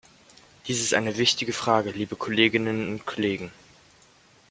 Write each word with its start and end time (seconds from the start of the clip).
Dies 0.65 0.81
ist 0.81 0.95
eine 0.95 1.17
wichtige 1.19 1.53
Frage, 1.53 1.91
liebe 1.91 2.15
Kolleginnen 2.15 2.87
und 2.89 3.05
Kollegen. 3.05 3.51